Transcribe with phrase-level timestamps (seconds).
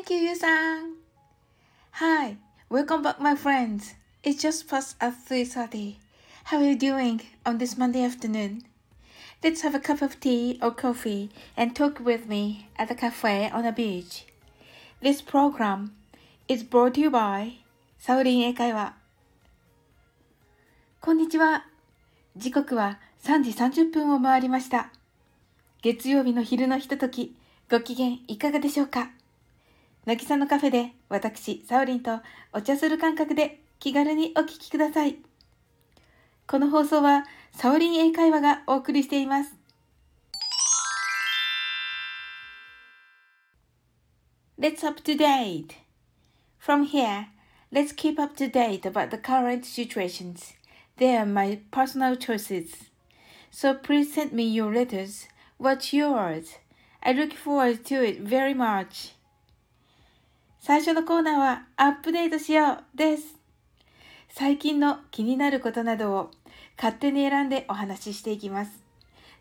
[0.00, 0.94] Thank you, Yu-san.
[1.90, 2.38] Hi,
[2.70, 3.96] welcome back, my friends.
[4.24, 5.96] It's just past at 3.30.
[6.44, 8.62] How are you doing on this Monday afternoon?
[9.44, 13.50] Let's have a cup of tea or coffee and talk with me at the cafe
[13.50, 14.24] on the beach.
[15.02, 15.92] This program
[16.48, 17.58] is brought to you by
[17.98, 18.94] サウリン英会話。
[21.02, 21.66] こんにちは。
[22.38, 24.90] 時刻は3時30分を回りました。
[25.82, 27.36] 月曜日の昼のひととき、
[27.70, 29.10] ご機嫌いかがでしょうか
[30.06, 32.20] なぎさのカフェで私、サウリンと
[32.52, 35.18] お茶する感覚で気軽にお聞きください。
[36.46, 39.54] この放送はサオリン英会話がお送りしています。
[44.58, 45.76] Let's up to date.
[46.58, 47.26] From here,
[47.72, 50.54] let's keep up to date about the current situations.
[50.98, 52.90] They are my personal choices.
[53.50, 55.28] So please send me your letters.
[55.58, 56.58] What's yours?
[57.02, 59.14] I look forward to it very much.
[60.62, 63.34] 最初のコーナーはアップデートしようです。
[64.28, 66.30] 最近の気になることなどを
[66.76, 68.72] 勝手に選んでお話ししていきます。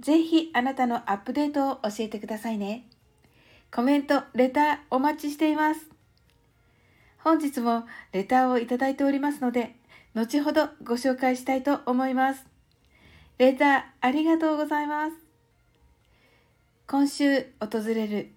[0.00, 2.86] ぜひあなたのアップデートを教えてくださいね。
[3.70, 5.86] コメント、レターお待ちしています。
[7.18, 9.76] 本日もレターをいただいておりますので、
[10.14, 12.46] 後ほどご紹介したいと思います。
[13.36, 15.16] レターありがとうございます。
[16.86, 18.32] 今週訪れる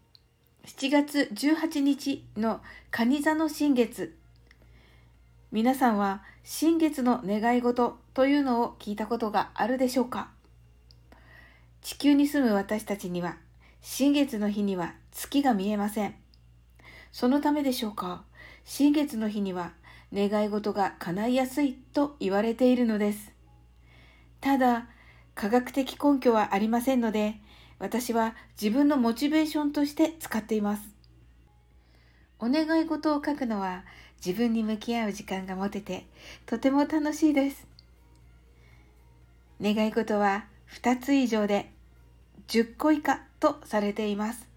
[0.66, 4.16] 7月18日の蟹座の新月。
[5.52, 10.30] 皆さんは新月の願い事というのを聞いたことがあるでしょうか？
[11.84, 13.38] 地球に住む私たちには
[13.82, 16.16] 新月の日には月が見えません。
[17.12, 18.24] そのためでしょうか？
[18.64, 19.74] 新月の日には
[20.12, 23.32] 願い事が叶いやすいと言われているのです。
[24.42, 24.88] ただ、
[25.36, 27.36] 科学的根拠はありませんので、
[27.80, 30.84] 私は自分のモチベーションとして使っています。
[32.40, 33.84] お願い事を書くのは
[34.26, 36.06] 自分に向き合う時間が持てて
[36.46, 37.68] とても楽しいです。
[39.62, 40.46] 願い事は
[40.82, 41.72] 2つ以上で
[42.48, 44.48] 10個以下とされています。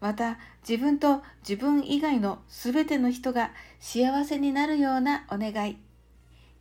[0.00, 0.38] また
[0.68, 3.50] 自分と自分以外の全ての人が
[3.80, 5.76] 幸せになるようなお願い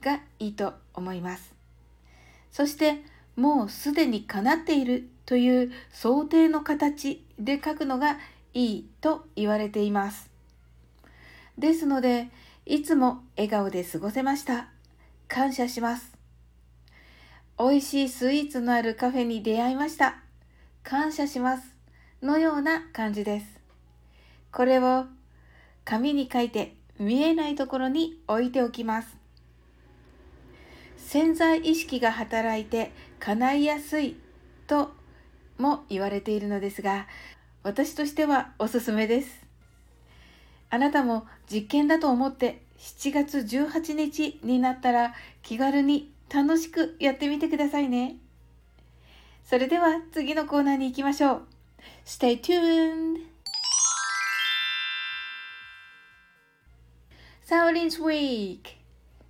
[0.01, 1.53] がいいと思います。
[2.51, 3.03] そして
[3.35, 8.17] もうすでに叶っているという想定の形で書くのが
[8.53, 10.31] いいと言われています。
[11.57, 12.29] ですので、
[12.65, 14.69] いつも笑顔で過ごせました。
[15.27, 16.13] 感謝します。
[17.59, 20.15] 美味しいスイーツのあるカフェに出会いました。
[20.83, 21.75] 感謝します。
[22.23, 23.45] のような感じです。
[24.53, 25.05] これを
[25.83, 29.17] 紙に書いて見えないところに置いておきます。
[30.95, 34.15] 潜在意識が働いて叶いやすい
[34.67, 34.96] と
[35.57, 37.07] も言われているのですが、
[37.63, 39.45] 私としてはおすすめです。
[40.69, 48.17] あなたも実験だと思って7月18日になったら気軽に楽しくやってみてくださいね。
[49.43, 51.41] それでは次のコーナーに行きましょう。
[52.05, 53.21] Stay tuned!
[57.45, 58.77] Saulin's Week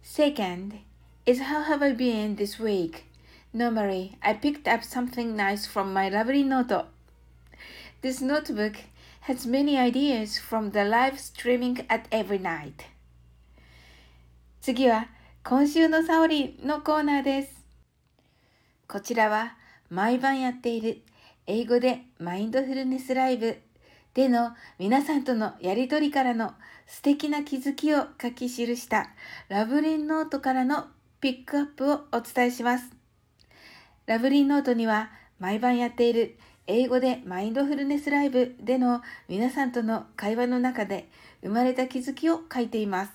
[0.01, 0.79] Second
[1.25, 3.06] is how have I been this week?
[3.57, 6.85] Normally, I picked up something nice from my lovely note.
[8.03, 8.75] This notebook
[9.22, 12.85] has many ideas from the live streaming at every night.
[14.62, 15.07] 次は
[15.44, 17.66] 今週のサオリンのコーナーです。
[18.88, 19.56] こちらは
[19.89, 21.01] 毎晩やっている
[21.47, 23.57] 英語でマインドフルネスライブ
[24.13, 26.53] での皆さんとのやりとりからの
[26.85, 29.09] 素敵な気づきを書き記した
[29.50, 30.85] ラブリンノートからの
[31.22, 32.97] ピックアップをお伝えします。
[34.07, 41.09] ラブリーノートには毎晩やっている英語でマインドフルネスライブでの皆さんとの会話の中で
[41.41, 43.12] 生まれた気づきを書いています。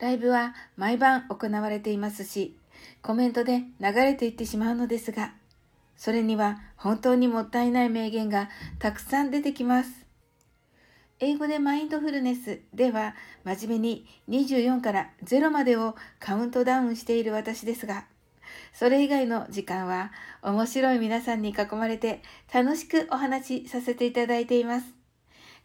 [0.00, 2.58] ライブは毎晩行われていますし、
[3.02, 5.32] コメントで流れていってしまうのですが、
[5.96, 8.50] それには本当にもったいない名言が
[8.80, 10.06] たくさん出てきます。
[11.20, 13.14] 英語でマインドフルネスでは
[13.44, 18.06] 真面目に24から0までをカウントダウンしている私ですが、
[18.74, 20.10] それ以外の時間は
[20.42, 22.22] 面白い皆さんに囲まれて
[22.52, 24.86] 楽しくお話しさせていただいています。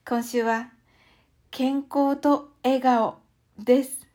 [0.07, 0.69] 今週は
[1.49, 3.17] 健康と笑顔
[3.57, 4.07] です。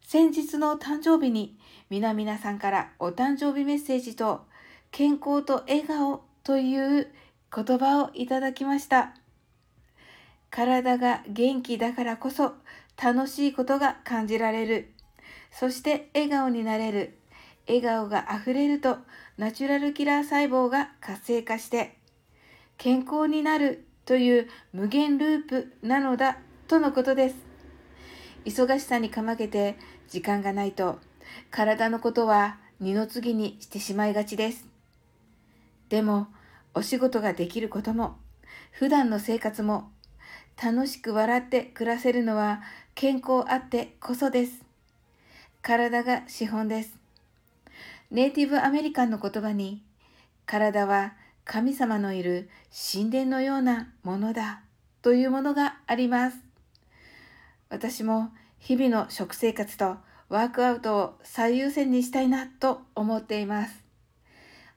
[0.00, 1.58] 先日の誕生日に
[1.90, 4.46] 皆々さんからお誕生日メッセージと
[4.92, 7.12] 健康と笑顔という
[7.54, 9.12] 言葉をいただきました。
[10.50, 12.52] 体が元気だからこそ
[13.02, 14.94] 楽しいことが感じられる。
[15.50, 17.18] そして笑顔になれる。
[17.68, 18.96] 笑顔が溢れると
[19.36, 21.98] ナチュラルキラー細胞が活性化して
[22.78, 27.36] 健康になるという無限ループなのだとのことです。
[28.44, 29.76] 忙しさにかまけて
[30.08, 30.98] 時間がないと
[31.50, 34.66] 体のことは二の次にしてしまいがちです。
[35.90, 36.28] でも
[36.74, 38.16] お仕事ができることも
[38.72, 39.90] 普段の生活も
[40.62, 42.62] 楽しく笑って暮らせるのは
[42.94, 44.64] 健康あってこそです。
[45.60, 47.07] 体が資本です。
[48.10, 49.82] ネイティブアメリカンの言葉に
[50.46, 51.12] 体は
[51.44, 52.48] 神様のいる
[52.92, 54.62] 神殿のようなものだ
[55.02, 56.38] というものがあります。
[57.68, 59.96] 私も日々の食生活と
[60.28, 63.84] ワークアウトを最優先にしたいなと思っています。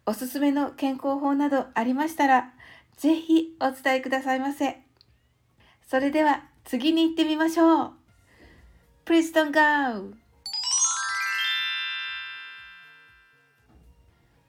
[0.06, 2.52] おすすめの健康法などありましたら、
[2.98, 4.82] ぜひお伝えくださいませ。
[5.88, 7.92] それでは次に行ってみましょう。
[9.06, 10.31] Please don't go!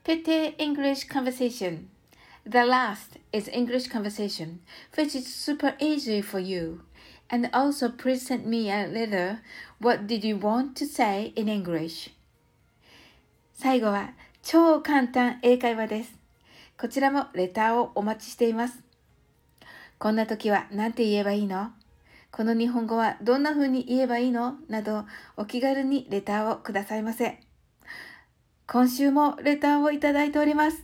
[0.04, 1.88] Pete English Conversation
[2.44, 4.58] The last is English conversation,
[4.96, 6.80] which is super easy for you.
[7.30, 9.42] And also please send me a letter.
[9.78, 12.10] What did you want to say in English?
[13.52, 16.18] 最後は超簡単英会話です。
[16.76, 18.82] こちらもレターをお待ちしています。
[20.00, 21.70] こんな時は何て言えばいいの
[22.32, 25.04] この日本語はどんな風に言えばいいのなど
[25.36, 27.38] お気軽にレターをくださいませ。
[28.72, 30.82] 今週もレターをいただいております。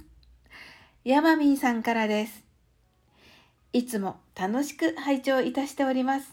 [1.04, 2.44] ヤマミーさんからです。
[3.72, 6.30] いつも楽しく拝聴いたしております。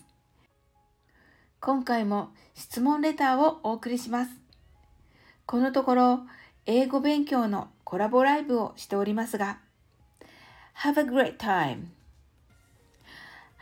[1.62, 4.32] 今回も質問レターをお送りします。
[5.46, 6.20] このところ、
[6.66, 9.60] 英語勉強のコラボライブをしておりますが、
[10.84, 11.86] Have a great time.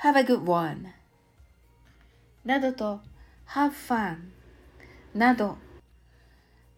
[0.01, 0.87] Have a good one.
[2.43, 3.01] などと
[3.49, 4.17] Have fun
[5.13, 5.59] など、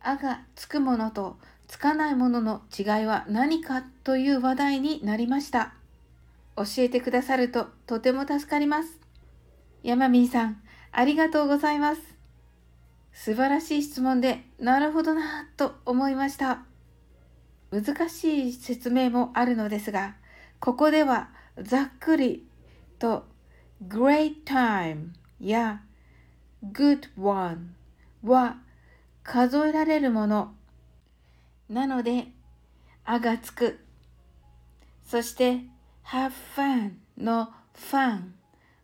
[0.07, 1.37] あがつくものと
[1.67, 5.73] つかないものの違いは何かという話題になりました。
[6.55, 8.99] 教えてくださるととても助かります。
[9.83, 10.61] ヤマミンさん、
[10.91, 12.01] ありがとうございます。
[13.13, 16.63] 素晴らしい質問で、なるほどなぁと思いました。
[17.71, 20.15] 難しい説明もあるのですが、
[20.59, 21.29] ここでは
[21.61, 22.45] ざっくり
[22.99, 23.25] と
[23.87, 25.09] great time
[25.39, 25.81] や
[26.71, 27.75] good one
[28.23, 28.57] は
[29.25, 30.53] 数えられるもの
[31.67, 32.27] なので、
[33.03, 33.79] あがつく。
[35.03, 35.61] そして、
[36.05, 38.19] have fun の fun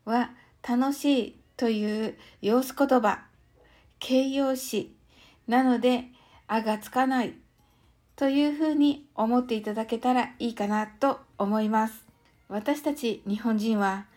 [0.04, 0.32] は
[0.68, 3.20] 楽しいという様子言葉、
[4.00, 4.96] 形容詞
[5.48, 6.06] なので、
[6.48, 7.36] あがつかない
[8.16, 12.04] というふうに思っていただけたらいいかなと思います。
[12.50, 14.08] 私たち日本人は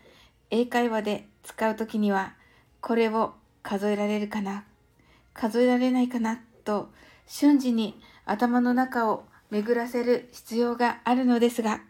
[0.50, 2.35] 英会話で使うときには
[2.81, 4.65] これを数えられるかな
[5.35, 6.91] 数えられないかなと
[7.27, 11.83] 瞬時に頭の中を巡らせる必要があるのですが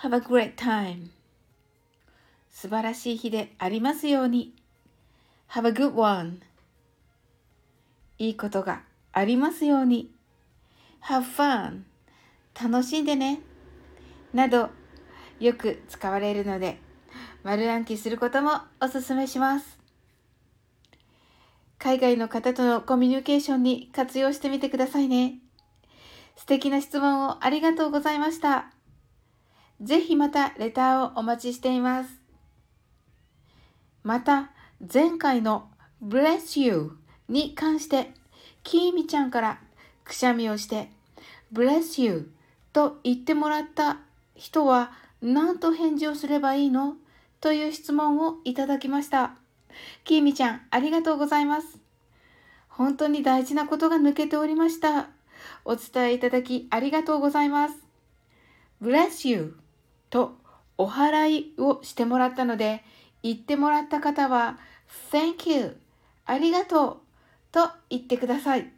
[0.00, 1.08] Have a great time.
[2.50, 4.54] 素晴らしい日でありますように。
[5.50, 6.40] Have a good one.
[8.18, 8.82] いいことが
[9.12, 10.12] ありますように。
[11.02, 11.82] Have fun.
[12.60, 13.40] 楽しんでね。
[14.32, 14.70] など
[15.40, 16.78] よく使われるので
[17.42, 19.77] 丸暗記することもおすすめします。
[21.78, 25.38] 海外の方とのコミュニケーションに活用してみてくださいね。
[26.36, 28.72] 素敵な質問をありがとうございました。
[29.80, 32.10] ぜひまたレターをお待ちしています。
[34.02, 34.50] また、
[34.92, 35.68] 前回の
[36.02, 36.92] Bless You
[37.28, 38.12] に関して、
[38.64, 39.60] きーみちゃんから
[40.04, 40.90] くしゃみをして
[41.52, 42.32] Bless You
[42.72, 43.98] と言ってもらった
[44.34, 46.96] 人は何と返事をすればいいの？
[47.40, 49.34] という質問をいただきました。
[50.04, 51.78] きーみちゃん、ありがとうございます。
[52.68, 55.08] 本当に大事なことが抜けておりました。
[55.64, 57.74] お伝えいただきありがとうございます。
[58.82, 59.56] bless you
[60.10, 60.36] と
[60.76, 62.84] お祓いをしてもらったので、
[63.22, 64.58] 言ってもらった方は
[65.10, 65.76] thank you
[66.24, 66.98] ありがとう
[67.50, 68.70] と言ってください。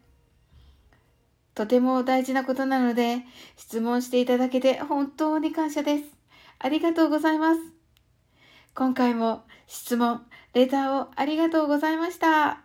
[1.55, 3.25] とても大事なことなので、
[3.57, 6.05] 質問していただけて本当に感謝です。
[6.59, 7.80] ありがとうございます。
[8.73, 10.23] 今回も質問、
[10.55, 12.61] レターをありがとうございました。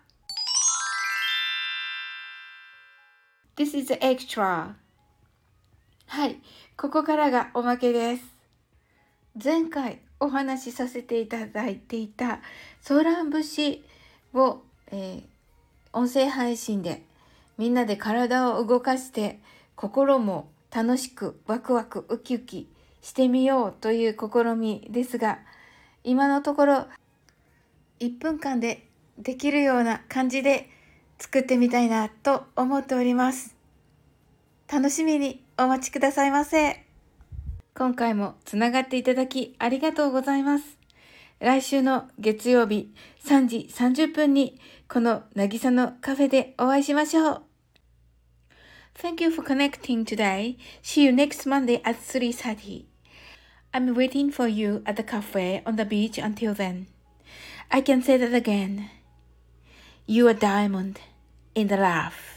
[3.55, 4.73] This is extra.
[6.05, 6.39] はい、
[6.77, 8.23] ここからがおまけです。
[9.43, 12.39] 前回お話しさせていただいていた
[12.81, 13.83] ソーラン節
[14.33, 15.23] を、えー、
[15.91, 17.03] 音声配信で
[17.57, 19.39] みんなで体を動かして
[19.75, 22.69] 心も楽しくワクワクウキウキ
[23.01, 25.39] してみようという試みですが
[26.05, 26.85] 今のところ
[27.99, 30.69] 1分間でできるような感じで
[31.17, 33.55] 作ってみたいなと思っております。
[34.71, 36.85] 楽しみにお待ちくださいませ。
[37.73, 40.77] 今回もつながっていただきありがとうございます。
[41.39, 42.93] 来週の月曜日
[43.25, 47.41] 3時30分にこのなぎさのカフェでお会いしましょう。
[48.93, 50.57] Thank you for connecting today.
[50.83, 52.94] See you next Monday at 3.30.
[53.75, 56.87] I'm waiting for you at the cafe on the beach until then.
[57.69, 58.89] I can say that again.
[60.07, 61.01] You are diamond
[61.55, 62.34] in the rough.